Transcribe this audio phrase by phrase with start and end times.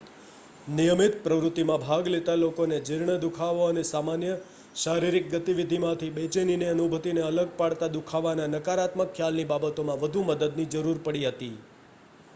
[0.69, 4.31] નિયમિત પ્રવૃત્તિમાં ભાગ લેતા લોકોને જીર્ણ દુખાવો અને સામાન્ય
[4.77, 11.51] શારીરિક ગતિવિધિમાંથી બેચેનીની અનુભૂતિને અલગ પાડતા દુખાવાના નકારાત્મક ખ્યાલની બાબતોમાં વધુ મદદની જરૂર પડી હતી